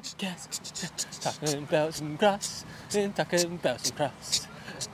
[0.00, 1.20] podcast.
[1.20, 2.64] Talking about some cross
[2.94, 4.46] and talking about some cross.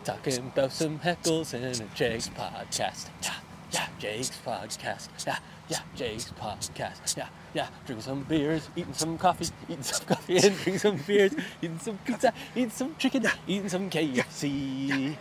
[0.05, 3.09] Talking about some heckles and a Jake's podcast.
[3.23, 3.35] Yeah,
[3.73, 5.09] yeah, Jake's podcast.
[5.27, 5.39] Yeah,
[5.69, 7.17] yeah, Jake's podcast.
[7.17, 11.35] Yeah, yeah, drinking some beers, eating some coffee, eating some coffee, and drinking some beers,
[11.63, 15.17] eating some pizza, eating some chicken, eating some KFC.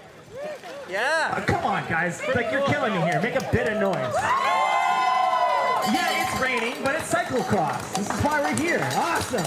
[0.98, 2.22] Oh, come on, guys.
[2.34, 3.20] Like, you're killing me here.
[3.22, 4.16] Make a bit of noise.
[5.94, 7.96] Yeah, raining, but it's cyclocross.
[7.96, 8.88] This is why we're here.
[8.94, 9.44] Awesome.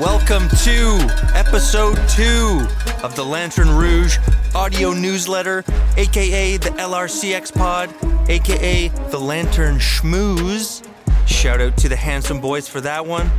[0.00, 0.98] Welcome to
[1.34, 2.66] episode two
[3.02, 4.18] of the Lantern Rouge
[4.54, 5.64] audio newsletter,
[5.96, 7.94] aka the LRCX pod,
[8.28, 10.82] aka the Lantern Schmooze.
[11.26, 13.30] Shout out to the handsome boys for that one.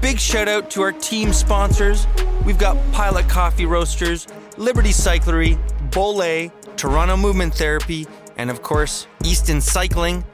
[0.00, 2.06] Big shout out to our team sponsors.
[2.44, 5.58] We've got Pilot Coffee Roasters, Liberty Cyclery,
[5.92, 10.24] Bole, Toronto Movement Therapy, and of course, Easton Cycling.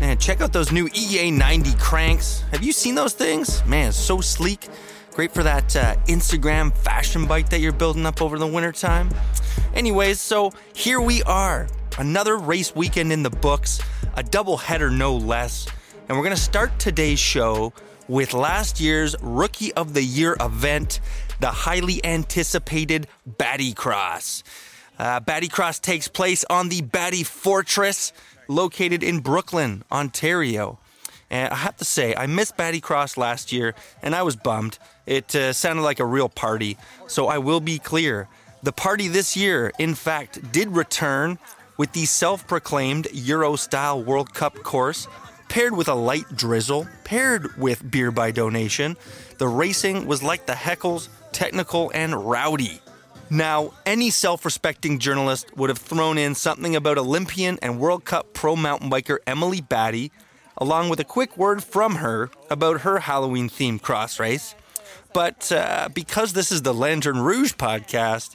[0.00, 2.40] Man, check out those new EA90 cranks.
[2.50, 3.64] Have you seen those things?
[3.66, 4.68] Man, so sleek.
[5.12, 9.08] Great for that uh, Instagram fashion bike that you're building up over the wintertime.
[9.74, 11.68] Anyways, so here we are.
[11.98, 13.80] Another race weekend in the books,
[14.14, 15.68] a double header no less.
[16.06, 17.72] And we're going to start today's show
[18.08, 21.00] with last year's Rookie of the Year event,
[21.40, 24.44] the highly anticipated Batty Cross.
[24.98, 28.12] Uh, Batty Cross takes place on the Batty Fortress,
[28.48, 30.78] located in Brooklin, Ontario.
[31.30, 34.78] And I have to say, I missed Batty Cross last year, and I was bummed.
[35.06, 36.76] It uh, sounded like a real party.
[37.06, 38.28] So I will be clear.
[38.62, 41.38] The party this year, in fact, did return
[41.78, 45.08] with the self proclaimed Euro style World Cup course,
[45.54, 48.96] paired with a light drizzle, paired with beer by donation.
[49.38, 52.80] The racing was like the heckles, technical and rowdy.
[53.30, 58.34] Now, any self respecting journalist would have thrown in something about Olympian and World Cup
[58.34, 60.10] pro mountain biker Emily Batty,
[60.58, 64.56] along with a quick word from her about her Halloween themed cross race.
[65.12, 68.34] But uh, because this is the Lantern Rouge podcast,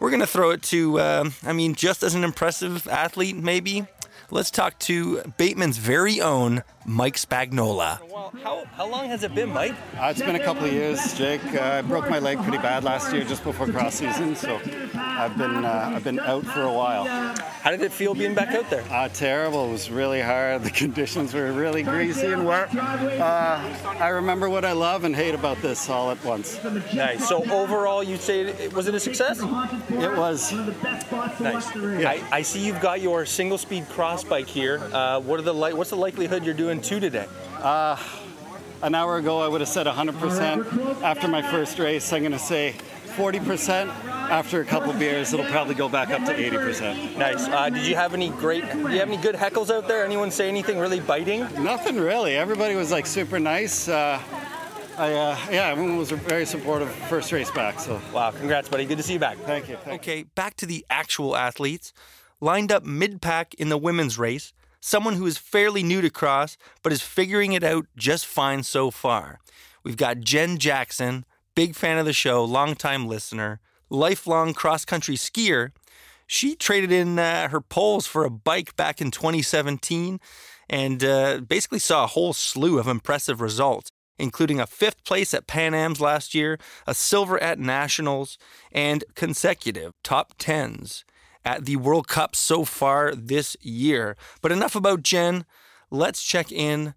[0.00, 3.86] we're going to throw it to, uh, I mean, just as an impressive athlete, maybe.
[4.30, 7.98] Let's talk to Bateman's very own Mike Spagnola.
[8.42, 9.72] How, how long has it been, Mike?
[9.96, 11.42] Uh, it's been a couple of years, Jake.
[11.54, 14.60] Uh, I broke my leg pretty bad last year, just before cross season, so
[14.94, 17.04] I've been uh, I've been out for a while.
[17.04, 18.84] How did it feel being back out there?
[18.90, 19.68] Uh, terrible.
[19.68, 20.62] It was really hard.
[20.68, 22.74] The conditions were really greasy and wet.
[22.76, 23.58] Uh,
[23.98, 26.62] I remember what I love and hate about this all at once.
[26.92, 27.26] Nice.
[27.28, 29.40] So overall, you'd say it, was it a success?
[29.40, 30.52] It was.
[31.40, 31.74] Nice.
[31.76, 34.78] I, I see you've got your single speed cross bike here.
[34.92, 37.26] Uh, what are the li- What's the likelihood you're doing two today?
[38.80, 41.02] An hour ago, I would have said 100%.
[41.02, 42.74] After my first race, I'm going to say
[43.16, 43.88] 40%.
[44.30, 47.16] After a couple beers, it'll probably go back up to 80%.
[47.16, 47.48] Nice.
[47.48, 48.62] Uh, did you have any great?
[48.70, 50.04] Do you have any good heckles out there?
[50.04, 51.40] Anyone say anything really biting?
[51.62, 52.36] Nothing really.
[52.36, 53.88] Everybody was like super nice.
[53.88, 54.20] Uh,
[54.96, 57.80] I, uh, yeah, everyone was very supportive first race back.
[57.80, 58.30] So Wow.
[58.32, 58.84] Congrats, buddy.
[58.84, 59.38] Good to see you back.
[59.38, 59.76] thank you.
[59.76, 60.12] Thank you.
[60.12, 61.92] Okay, back to the actual athletes.
[62.40, 66.56] Lined up mid pack in the women's race, someone who is fairly new to cross
[66.82, 69.40] but is figuring it out just fine so far.
[69.84, 71.24] We've got Jen Jackson,
[71.54, 75.70] big fan of the show, longtime listener, lifelong cross country skier.
[76.26, 80.20] She traded in uh, her poles for a bike back in 2017
[80.68, 85.46] and uh, basically saw a whole slew of impressive results, including a fifth place at
[85.46, 88.36] Pan Am's last year, a silver at Nationals,
[88.70, 91.04] and consecutive top tens
[91.44, 94.16] at the World Cup so far this year.
[94.42, 95.44] But enough about Jen.
[95.90, 96.94] Let's check in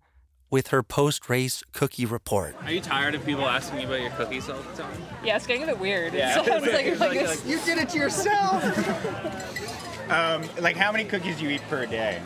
[0.50, 2.56] with her post race cookie report.
[2.64, 4.92] Are you tired of people asking you about your cookies all the time?
[5.24, 6.14] Yeah, it's getting a bit weird.
[6.14, 6.40] Yeah.
[6.42, 8.62] It sounds like, like like- You did it to yourself.
[10.10, 12.22] um, like how many cookies do you eat per day?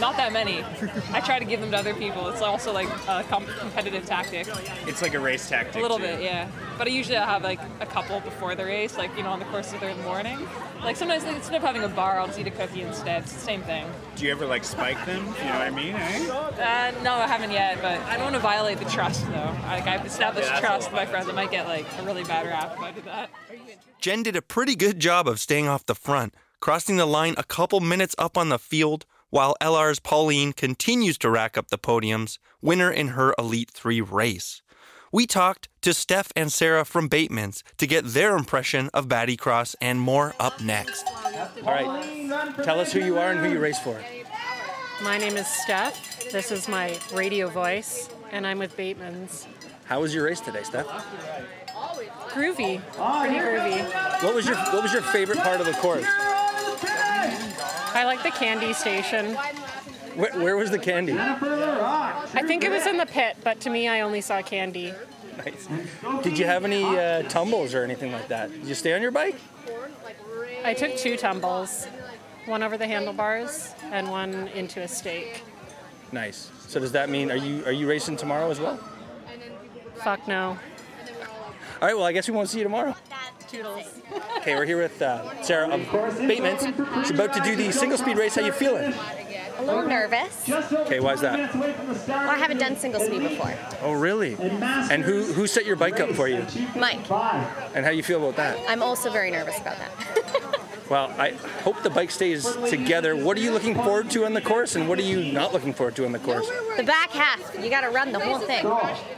[0.00, 0.64] Not that many.
[1.12, 2.28] I try to give them to other people.
[2.28, 4.46] It's also like a com- competitive tactic.
[4.86, 5.76] It's like a race tactic.
[5.76, 6.04] A little too.
[6.04, 6.48] bit, yeah.
[6.78, 9.38] But I usually I have like a couple before the race, like you know, on
[9.38, 10.38] the course of the morning.
[10.82, 13.22] Like sometimes like, instead of having a bar, I'll just eat a cookie instead.
[13.22, 13.86] It's the same thing.
[14.16, 15.24] Do you ever like spike them?
[15.24, 15.94] You know what I mean?
[15.94, 16.28] Eh?
[16.30, 19.54] Uh, no, I haven't yet, but I don't want to violate the trust though.
[19.62, 21.28] Like I've established Yeah, trust with my friends.
[21.28, 23.30] I might get like a really bad rap if I do that.
[24.00, 27.44] Jen did a pretty good job of staying off the front, crossing the line a
[27.44, 32.38] couple minutes up on the field, while LR's Pauline continues to rack up the podiums,
[32.62, 34.62] winner in her Elite 3 race.
[35.10, 39.74] We talked to Steph and Sarah from Bateman's to get their impression of Batty Cross
[39.80, 41.04] and more up next.
[41.64, 44.00] All right, tell us who you are and who you race for.
[45.02, 46.30] My name is Steph.
[46.30, 49.48] This is my radio voice, and I'm with Bateman's.
[49.86, 50.86] How was your race today, Steph?
[52.34, 54.22] groovy, pretty groovy.
[54.22, 56.06] What was your What was your favorite part of the course?
[57.94, 59.34] I like the candy station.
[60.16, 61.16] Where, where was the candy?
[61.18, 64.92] I think it was in the pit, but to me, I only saw candy.
[65.38, 65.68] Nice.
[66.22, 68.50] Did you have any uh, tumbles or anything like that?
[68.52, 69.36] Did you stay on your bike?
[70.64, 71.86] I took two tumbles,
[72.46, 75.42] one over the handlebars and one into a stake.
[76.12, 76.50] Nice.
[76.68, 78.78] So does that mean are you are you racing tomorrow as well?
[80.02, 80.56] Fuck no.
[81.82, 81.96] All right.
[81.96, 82.94] Well, I guess we won't see you tomorrow.
[83.54, 84.00] Toodles.
[84.38, 86.62] Okay, we're here with uh, Sarah of Bateman's.
[87.06, 88.34] She's about to do the single speed race.
[88.34, 88.92] How you feeling?
[89.58, 90.50] A little nervous.
[90.50, 91.54] Okay, why is that?
[91.54, 93.54] Well, I haven't done single speed before.
[93.82, 94.34] Oh, really?
[94.34, 96.44] And who who set your bike up for you?
[96.74, 97.08] Mike,
[97.76, 98.58] And how you feel about that?
[98.68, 99.92] I'm also very nervous about that.
[100.90, 101.30] Well, I
[101.62, 103.16] hope the bike stays together.
[103.16, 105.72] What are you looking forward to on the course, and what are you not looking
[105.72, 106.46] forward to on the course?
[106.76, 108.66] the back half, you got to run the whole thing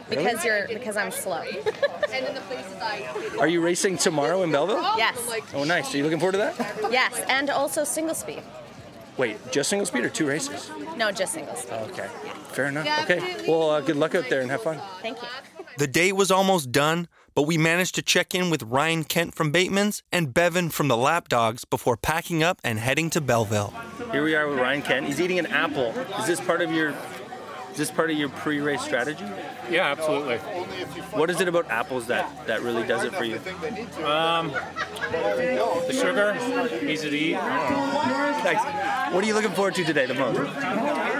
[0.08, 1.42] because you're because I'm slow.
[3.40, 4.80] Are you racing tomorrow in Belleville?
[4.96, 5.18] Yes,
[5.54, 5.92] Oh, nice.
[5.92, 6.56] Are you looking forward to that?
[6.92, 8.42] yes, and also single speed.
[9.16, 10.70] Wait, just single speed or two races?
[10.96, 11.72] No, just single speed.
[11.90, 12.06] Okay,
[12.52, 12.86] fair enough.
[13.04, 14.78] Okay, well, uh, good luck out there and have fun.
[15.02, 15.28] Thank you.
[15.78, 19.52] The day was almost done, but we managed to check in with Ryan Kent from
[19.52, 23.74] Bateman's and Bevan from the Lapdogs before packing up and heading to Belleville.
[24.10, 25.06] Here we are with Ryan Kent.
[25.06, 25.90] He's eating an apple.
[26.18, 26.94] Is this part of your
[27.72, 29.22] is this part of your pre-race strategy?
[29.70, 30.38] Yeah, absolutely.
[31.18, 33.36] What is it about apples that, that really does it for you?
[34.02, 34.50] Um,
[35.10, 36.38] the sugar,
[36.82, 37.36] easy to eat.
[37.36, 38.64] Thanks.
[39.12, 40.38] What are you looking forward to today the most?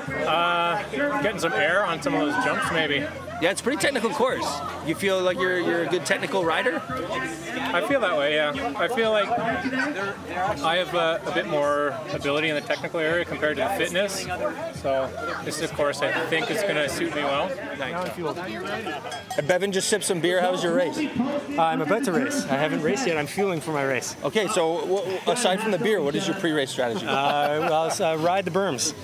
[0.08, 0.82] Uh,
[1.22, 3.04] getting some air on some of those jumps, maybe.
[3.42, 4.46] Yeah, it's a pretty technical course.
[4.86, 6.80] You feel like you're you're a good technical rider?
[6.88, 8.72] I feel that way, yeah.
[8.78, 13.56] I feel like I have uh, a bit more ability in the technical area compared
[13.58, 14.22] to the fitness.
[14.80, 15.10] So
[15.44, 17.50] this is a course I think is going to suit me well.
[19.36, 20.40] And Bevan just sipped some beer.
[20.40, 20.96] How was your race?
[21.58, 22.44] I'm about to race.
[22.44, 23.18] I haven't raced yet.
[23.18, 24.16] I'm fueling for my race.
[24.24, 27.04] Okay, so w- aside from the beer, what is your pre-race strategy?
[27.06, 28.94] Uh, well, uh, ride the berms.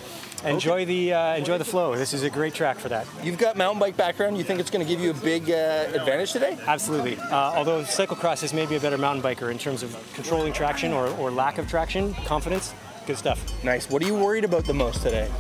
[0.45, 1.95] Enjoy the uh, enjoy the flow.
[1.95, 3.07] This is a great track for that.
[3.23, 4.37] You've got mountain bike background.
[4.37, 6.59] You think it's going to give you a big uh, advantage today?
[6.67, 7.17] Absolutely.
[7.17, 11.09] Uh, although cyclocross is maybe a better mountain biker in terms of controlling traction or,
[11.19, 12.75] or lack of traction, confidence.
[13.07, 13.65] Good stuff.
[13.65, 13.89] Nice.
[13.91, 15.31] What are you worried about the most today?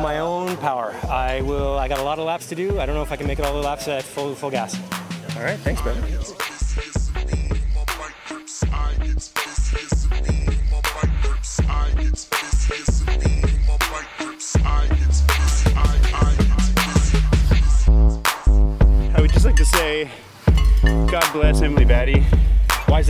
[0.00, 0.94] My own power.
[1.08, 1.78] I will.
[1.78, 2.78] I got a lot of laps to do.
[2.80, 4.76] I don't know if I can make it all the laps at full full gas.
[5.36, 5.58] All right.
[5.58, 6.49] Thanks, Bevan.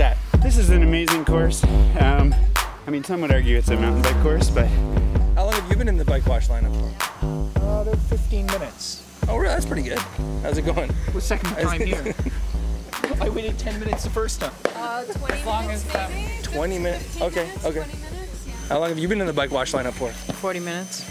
[0.00, 0.16] That?
[0.40, 1.62] This is an amazing course.
[2.00, 2.34] Um,
[2.86, 4.66] I mean, some would argue it's a mountain bike course, but
[5.34, 7.60] How long have you been in the bike wash lineup for?
[7.60, 9.06] Uh, about 15 minutes.
[9.28, 9.48] Oh, really?
[9.48, 9.98] That's pretty good.
[10.42, 10.90] How's it going?
[11.14, 12.14] Was second time here.
[13.20, 14.52] I waited 10 minutes the first time.
[14.74, 16.12] Uh, 20 as long as um,
[16.44, 17.20] 20 minutes.
[17.20, 17.52] Okay.
[17.62, 17.84] Okay.
[18.70, 20.12] How long have you been in the bike wash lineup for?
[20.12, 21.04] 40 minutes.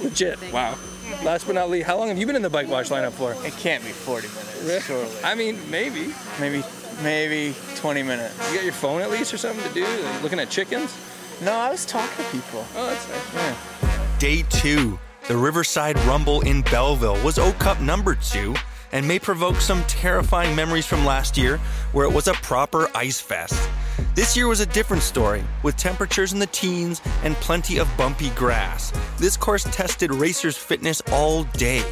[0.02, 0.36] Legit.
[0.52, 0.76] Wow.
[1.22, 3.34] Last but not least, how long have you been in the bike wash lineup for?
[3.46, 4.26] It can't be 40
[4.66, 5.08] minutes, surely.
[5.22, 6.12] I mean, maybe.
[6.40, 6.64] Maybe,
[7.02, 8.36] maybe 20 minutes.
[8.50, 9.84] You got your phone at least or something to do?
[9.84, 10.96] Like looking at chickens?
[11.42, 12.64] No, I was talking to people.
[12.76, 13.34] Oh, that's nice.
[13.82, 14.16] Yeah.
[14.18, 14.98] Day two,
[15.28, 18.54] the Riverside Rumble in Belleville was O Cup number two
[18.92, 21.58] and may provoke some terrifying memories from last year
[21.92, 23.70] where it was a proper ice fest.
[24.14, 28.30] This year was a different story, with temperatures in the teens and plenty of bumpy
[28.30, 28.92] grass.
[29.18, 31.84] This course tested racers' fitness all day.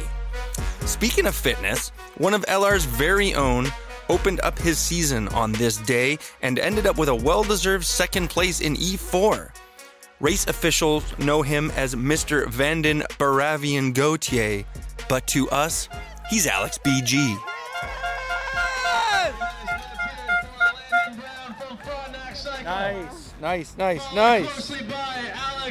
[0.81, 3.67] Speaking of fitness, one of LR's very own
[4.09, 8.29] opened up his season on this day and ended up with a well deserved second
[8.29, 9.51] place in E4.
[10.19, 12.47] Race officials know him as Mr.
[12.47, 14.65] Vanden Baravian Gautier,
[15.07, 15.87] but to us,
[16.29, 17.37] he's Alex BG.
[22.63, 24.71] Nice, nice, nice, nice.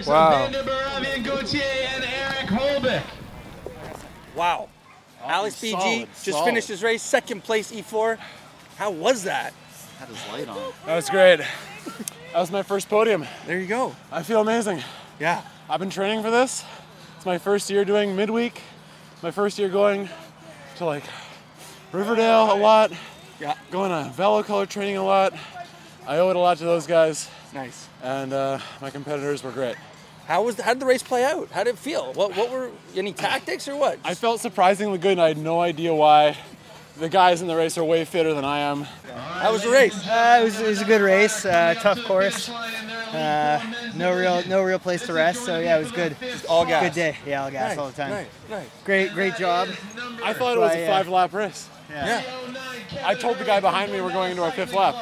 [0.06, 0.46] Wow.
[4.34, 4.68] Wow.
[5.28, 6.44] Alex BG solid, just solid.
[6.44, 8.18] finished his race, second place E4.
[8.76, 9.52] How was that?
[9.98, 10.72] Had his light on.
[10.86, 11.40] That was great.
[12.32, 13.26] That was my first podium.
[13.46, 13.94] There you go.
[14.12, 14.82] I feel amazing.
[15.18, 15.42] Yeah.
[15.68, 16.64] I've been training for this.
[17.16, 18.62] It's my first year doing midweek.
[19.22, 20.08] My first year going
[20.76, 21.04] to like
[21.92, 22.92] Riverdale a lot.
[23.40, 23.54] Yeah.
[23.70, 25.34] Going to Velo color training a lot.
[26.06, 27.28] I owe it a lot to those guys.
[27.52, 27.88] Nice.
[28.02, 29.76] And uh, my competitors were great.
[30.28, 31.48] How was how did the race play out?
[31.52, 32.12] How did it feel?
[32.12, 33.98] What what were any tactics or what?
[34.04, 36.36] I felt surprisingly good and I had no idea why.
[36.98, 38.82] The guys in the race are way fitter than I am.
[38.82, 39.96] How was the race?
[40.06, 42.50] Uh, it, was, it was a good race, uh, tough course.
[42.50, 43.62] Uh,
[43.96, 46.14] no real no real place to rest, so yeah, it was good.
[46.46, 46.82] all gas.
[46.82, 47.16] Good day.
[47.24, 48.10] Yeah, all gas Nice, all the time.
[48.10, 48.68] nice, nice.
[48.84, 49.68] Great great job.
[50.22, 51.70] I thought it was a uh, five lap race.
[51.88, 52.22] Yeah.
[53.02, 54.94] I told the guy behind me we're going into our fifth lap.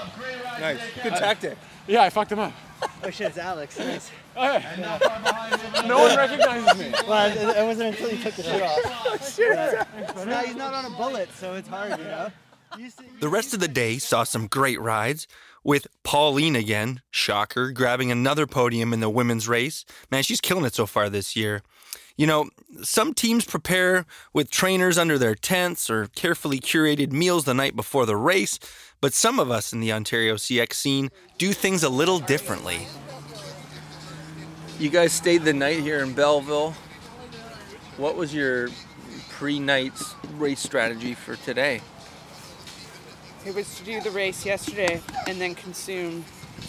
[0.61, 0.81] Nice.
[1.03, 1.59] Good tactic.
[1.87, 2.53] Yeah, I fucked him up.
[3.03, 3.79] Oh shit, it's Alex.
[3.79, 4.11] Nice.
[4.37, 4.63] Oh,
[5.87, 6.93] no one recognizes me.
[7.09, 8.79] Well, it, it wasn't until you took the shit off.
[8.85, 9.87] Oh, shit.
[10.09, 12.31] But uh, now he's not on a bullet, so it's hard, you know.
[13.21, 15.27] The rest of the day saw some great rides,
[15.65, 19.85] with Pauline again, shocker, grabbing another podium in the women's race.
[20.11, 21.63] Man, she's killing it so far this year.
[22.17, 22.51] You know,
[22.83, 28.07] some teams prepare with trainers under their tents or carefully curated meals the night before
[28.07, 28.59] the race,
[29.07, 32.89] but some of us in the Ontario CX scene do things a little differently.
[34.81, 36.73] You guys stayed the night here in Belleville.
[37.99, 38.69] What was your
[39.29, 41.83] pre night's race strategy for today?
[43.47, 46.25] It was to do the race yesterday and then consume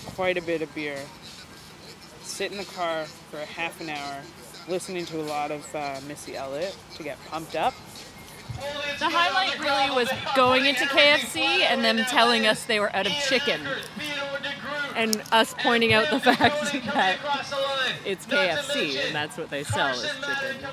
[0.06, 1.00] quite a bit of beer.
[2.22, 4.22] Sit in the car for a half an hour,
[4.68, 7.74] listening to a lot of uh, Missy Elliott to get pumped up.
[9.00, 13.14] The highlight really was going into KFC and them telling us they were out of
[13.14, 13.62] chicken.
[14.96, 17.20] And us pointing out the fact that
[18.06, 20.68] it's KFC and that's what they sell is chicken.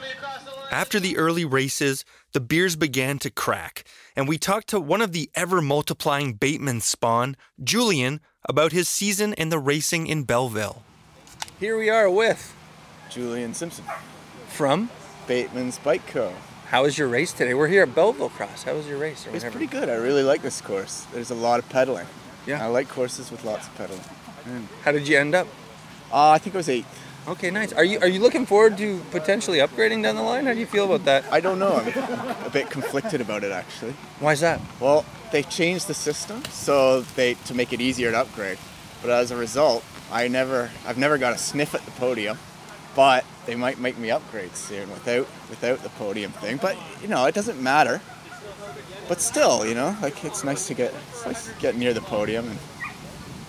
[0.70, 3.84] After the early races, the beers began to crack,
[4.16, 9.34] and we talked to one of the ever multiplying Bateman spawn, Julian, about his season
[9.34, 10.82] and the racing in Belleville.
[11.60, 12.54] Here we are with
[13.10, 13.84] Julian Simpson
[14.48, 14.90] from
[15.26, 16.32] Bateman's Bike Co.
[16.74, 17.54] How was your race today?
[17.54, 18.64] We're here at Belleville Cross.
[18.64, 19.28] How was your race?
[19.28, 19.88] It It's pretty good.
[19.88, 21.06] I really like this course.
[21.12, 22.08] There's a lot of pedaling.
[22.48, 22.64] Yeah.
[22.64, 24.02] I like courses with lots of pedaling.
[24.82, 25.46] How did you end up?
[26.12, 27.00] Uh, I think I was eighth.
[27.28, 27.72] Okay, nice.
[27.72, 30.46] Are you are you looking forward to potentially upgrading down the line?
[30.46, 31.24] How do you feel about that?
[31.32, 31.76] I don't know.
[31.76, 33.92] I'm a bit conflicted about it actually.
[34.18, 34.60] Why is that?
[34.80, 38.58] Well, they changed the system so they to make it easier to upgrade.
[39.00, 42.36] But as a result, I never I've never got a sniff at the podium.
[42.96, 46.58] But they might make me upgrade soon without without the podium thing.
[46.58, 48.00] But you know, it doesn't matter.
[49.08, 52.00] But still, you know, like it's nice to get it's nice to get near the
[52.00, 52.58] podium and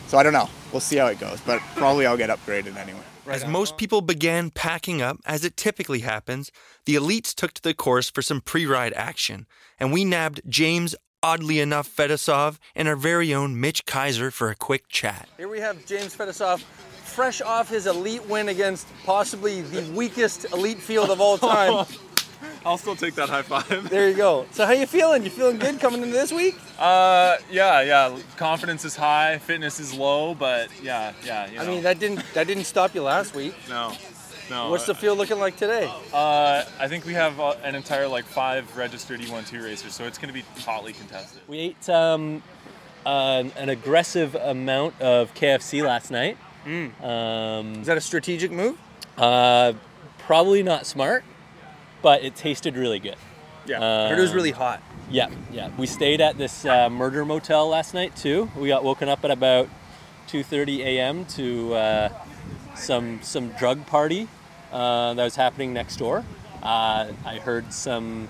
[0.07, 0.49] so I don't know.
[0.71, 3.01] We'll see how it goes, but probably I'll get upgraded anyway.
[3.27, 6.51] As most people began packing up, as it typically happens,
[6.85, 9.47] the elites took to the course for some pre ride action,
[9.79, 14.55] and we nabbed James, oddly enough, Fedosov and our very own Mitch Kaiser for a
[14.55, 15.27] quick chat.
[15.37, 16.63] Here we have James Fedosov,
[17.15, 21.85] fresh off his elite win against possibly the weakest elite field of all time.
[22.65, 23.89] I'll still take that high five.
[23.89, 24.45] There you go.
[24.51, 25.23] So how you feeling?
[25.23, 26.57] You feeling good coming into this week?
[26.77, 28.17] Uh, yeah, yeah.
[28.35, 31.49] Confidence is high, fitness is low, but yeah, yeah.
[31.49, 31.63] You know.
[31.63, 33.55] I mean, that didn't that didn't stop you last week.
[33.69, 33.93] No,
[34.49, 34.69] no.
[34.69, 35.89] What's the field looking like today?
[36.11, 40.17] Uh, I think we have uh, an entire like five registered E1-2 racers, so it's
[40.17, 41.41] going to be hotly contested.
[41.47, 42.43] We ate um,
[43.05, 46.37] an, an aggressive amount of KFC last night.
[46.65, 48.77] Um, Is that a strategic move?
[49.17, 49.73] Uh,
[50.19, 51.23] probably not smart,
[52.01, 53.15] but it tasted really good.
[53.67, 54.83] Yeah, I heard it was really Um, hot.
[55.09, 55.69] Yeah, yeah.
[55.77, 58.49] We stayed at this uh, murder motel last night too.
[58.57, 59.69] We got woken up at about
[60.27, 61.25] 2:30 a.m.
[61.25, 62.09] to uh,
[62.75, 64.27] some some drug party
[64.71, 66.23] uh, that was happening next door.
[66.63, 68.27] Uh, I heard some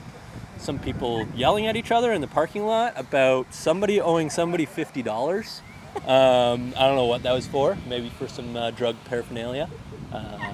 [0.58, 5.01] some people yelling at each other in the parking lot about somebody owing somebody fifty
[5.01, 5.62] dollars.
[6.08, 7.78] Um, I don't know what that was for.
[7.88, 9.70] Maybe for some uh, drug paraphernalia.
[10.12, 10.54] Uh,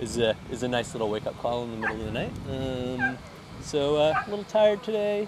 [0.00, 2.32] is a is a nice little wake up call in the middle of the night.
[2.50, 3.18] Um,
[3.62, 5.26] so uh, a little tired today.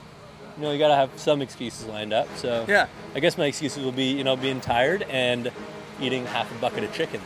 [0.57, 2.29] You know, you gotta have some excuses lined up.
[2.37, 2.87] So Yeah.
[3.15, 5.51] I guess my excuses will be, you know, being tired and
[6.01, 7.21] eating half a bucket of chicken.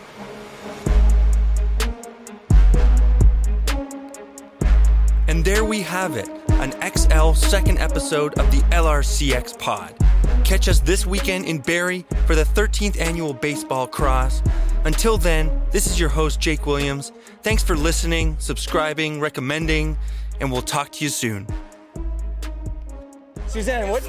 [5.28, 9.94] And there we have it, an XL second episode of the LRCX pod.
[10.44, 14.42] Catch us this weekend in Barrie for the 13th annual baseball cross.
[14.84, 17.12] Until then, this is your host, Jake Williams.
[17.42, 19.96] Thanks for listening, subscribing, recommending,
[20.40, 21.46] and we'll talk to you soon.
[23.46, 24.02] Suzanne, what,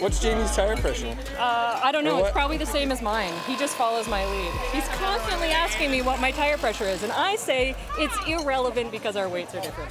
[0.00, 1.16] what's Jamie's tire pressure?
[1.38, 2.18] Uh, I don't know.
[2.18, 3.32] It's probably the same as mine.
[3.46, 4.52] He just follows my lead.
[4.72, 9.16] He's constantly asking me what my tire pressure is, and I say it's irrelevant because
[9.16, 9.90] our weights are different.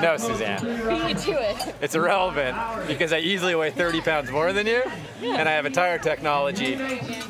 [0.00, 0.62] No, Suzanne.
[0.62, 1.74] Beat you to it.
[1.80, 4.82] It's irrelevant because I easily weigh 30 pounds more than you,
[5.22, 6.76] and I have a tire technology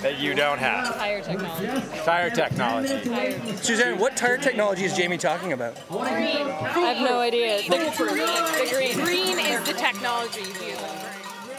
[0.00, 0.94] that you don't have.
[0.96, 1.88] Tire technology.
[2.04, 3.56] Tire technology.
[3.56, 5.76] Suzanne, what tire technology is Jamie talking about?
[5.88, 6.02] Green.
[6.02, 7.62] I have no idea.
[7.62, 8.16] The, green.
[8.16, 9.04] the green.
[9.04, 10.89] Green is the technology he's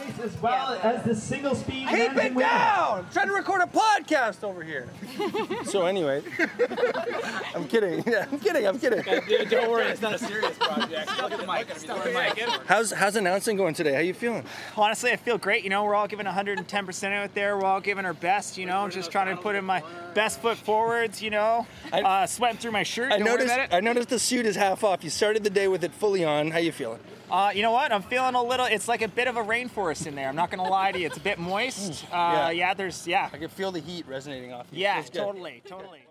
[0.06, 0.24] using.
[0.24, 1.88] As well as the single speed.
[1.88, 2.98] Keep it down!
[3.00, 4.88] I'm trying to record a podcast over here.
[5.64, 6.22] so anyway,
[7.54, 8.02] I'm kidding.
[8.12, 8.66] Yeah, I'm kidding.
[8.66, 9.48] I'm kidding.
[9.48, 11.08] Don't worry, it's not a serious project.
[11.20, 11.68] Look at the mic.
[11.88, 12.60] Look at the mic.
[12.66, 13.94] How's how's announcing going today?
[13.94, 14.44] How you feeling?
[14.76, 15.64] Honestly, I feel great.
[15.64, 17.56] You know, we're all giving 110% out there.
[17.56, 18.58] We're all giving our best.
[18.58, 19.82] You know, just trying to put in my
[20.14, 21.22] best foot forwards.
[21.22, 23.12] You know, uh, sweating through my shirt.
[23.12, 23.54] I Don't noticed.
[23.70, 25.04] I noticed the suit is half off.
[25.04, 26.50] You started the day with it fully on.
[26.50, 27.00] How you feeling?
[27.32, 27.90] Uh, you know what?
[27.90, 28.66] I'm feeling a little.
[28.66, 30.28] It's like a bit of a rainforest in there.
[30.28, 31.06] I'm not gonna lie to you.
[31.06, 32.04] It's a bit moist.
[32.12, 32.74] Uh, yeah.
[32.74, 33.30] There's yeah.
[33.32, 34.82] I can feel the heat resonating off you.
[34.82, 36.00] Yeah, totally, totally.